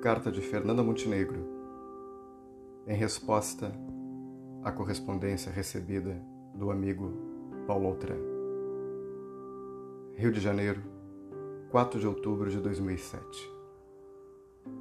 [0.00, 1.46] Carta de Fernanda Montenegro,
[2.86, 3.70] em resposta
[4.64, 6.18] à correspondência recebida
[6.54, 7.12] do amigo
[7.66, 8.16] Paulo Altran.
[10.14, 10.80] Rio de Janeiro,
[11.70, 13.52] 4 de outubro de 2007.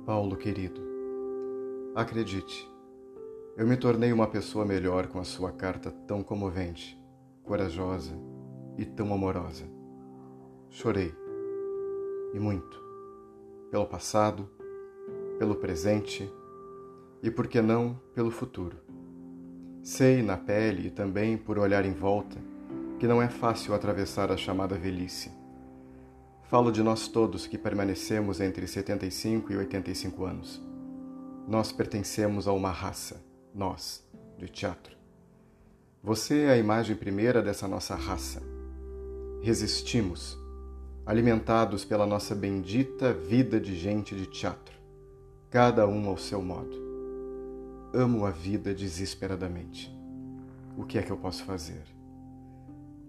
[0.06, 0.82] Paulo querido,
[1.96, 2.66] acredite,
[3.58, 6.98] eu me tornei uma pessoa melhor com a sua carta tão comovente,
[7.44, 8.14] corajosa
[8.78, 9.66] e tão amorosa.
[10.70, 11.14] Chorei,
[12.34, 12.82] e muito,
[13.70, 14.50] pelo passado,
[15.40, 16.30] pelo presente
[17.24, 18.78] e, por que não, pelo futuro.
[19.82, 22.38] Sei na pele e também por olhar em volta
[23.00, 25.32] que não é fácil atravessar a chamada velhice.
[26.44, 30.62] Falo de nós todos que permanecemos entre 75 e 85 anos.
[31.48, 33.24] Nós pertencemos a uma raça,
[33.56, 34.06] nós,
[34.38, 34.98] de teatro.
[36.04, 38.42] Você é a imagem primeira dessa nossa raça.
[39.42, 40.38] Resistimos,
[41.06, 44.79] alimentados pela nossa bendita vida de gente de teatro
[45.50, 46.78] cada um ao seu modo.
[47.92, 49.92] Amo a vida desesperadamente.
[50.78, 51.82] O que é que eu posso fazer?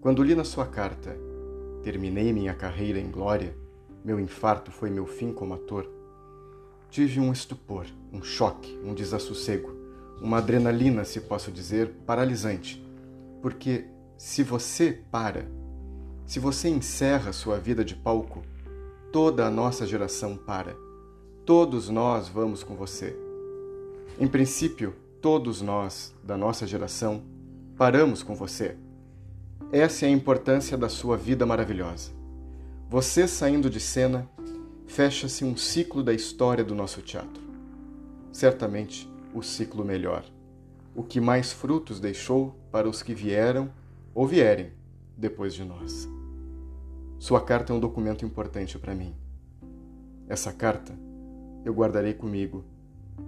[0.00, 1.14] Quando li na sua carta,
[1.82, 3.54] terminei minha carreira em glória,
[4.02, 5.86] meu infarto foi meu fim como ator,
[6.88, 9.76] tive um estupor, um choque, um desassossego,
[10.22, 12.82] uma adrenalina, se posso dizer, paralisante.
[13.42, 13.84] Porque
[14.16, 15.46] se você para,
[16.24, 18.42] se você encerra sua vida de palco,
[19.12, 20.74] toda a nossa geração para
[21.50, 23.12] Todos nós vamos com você.
[24.20, 27.24] Em princípio, todos nós, da nossa geração,
[27.76, 28.76] paramos com você.
[29.72, 32.12] Essa é a importância da sua vida maravilhosa.
[32.88, 34.30] Você saindo de cena,
[34.86, 37.42] fecha-se um ciclo da história do nosso teatro.
[38.30, 40.24] Certamente o ciclo melhor,
[40.94, 43.72] o que mais frutos deixou para os que vieram
[44.14, 44.70] ou vierem
[45.16, 46.08] depois de nós.
[47.18, 49.16] Sua carta é um documento importante para mim.
[50.28, 51.09] Essa carta
[51.64, 52.64] eu guardarei comigo,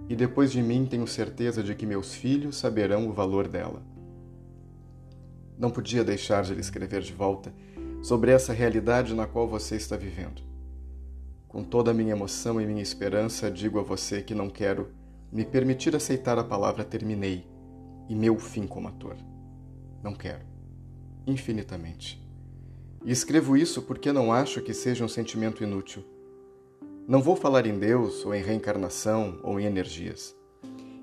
[0.09, 3.81] e depois de mim tenho certeza de que meus filhos saberão o valor dela.
[5.57, 7.53] Não podia deixar de lhe escrever de volta
[8.01, 10.41] sobre essa realidade na qual você está vivendo.
[11.47, 14.89] Com toda a minha emoção e minha esperança, digo a você que não quero
[15.31, 17.47] me permitir aceitar a palavra terminei
[18.09, 19.15] e meu fim como ator.
[20.03, 20.43] Não quero.
[21.25, 22.21] Infinitamente.
[23.05, 26.03] E escrevo isso porque não acho que seja um sentimento inútil
[27.07, 30.35] não vou falar em Deus, ou em reencarnação, ou em energias.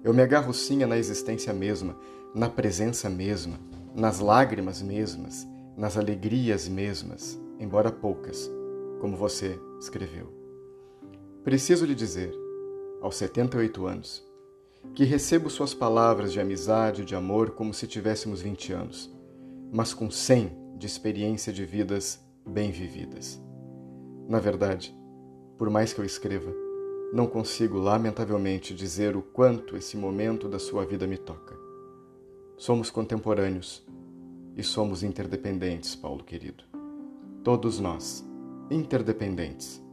[0.02, 1.94] Eu me agarro sim na existência mesma,
[2.34, 3.60] na presença mesma,
[3.94, 5.46] nas lágrimas mesmas,
[5.76, 8.50] nas alegrias mesmas, embora poucas,
[8.98, 10.32] como você escreveu.
[11.44, 12.32] Preciso lhe dizer,
[13.02, 14.26] aos 78 anos,
[14.94, 19.14] que recebo suas palavras de amizade e de amor como se tivéssemos 20 anos,
[19.70, 23.40] mas com 100 de experiência de vidas bem vividas.
[24.26, 24.94] Na verdade,
[25.60, 26.50] por mais que eu escreva,
[27.12, 31.54] não consigo, lamentavelmente, dizer o quanto esse momento da sua vida me toca.
[32.56, 33.86] Somos contemporâneos
[34.56, 36.64] e somos interdependentes, Paulo querido.
[37.44, 38.26] Todos nós,
[38.70, 39.84] interdependentes.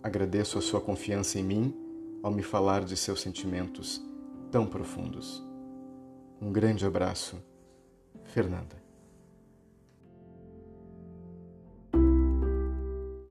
[0.00, 1.74] Agradeço a sua confiança em mim
[2.22, 4.00] ao me falar de seus sentimentos
[4.52, 5.44] tão profundos.
[6.40, 7.36] Um grande abraço,
[8.26, 8.81] Fernanda.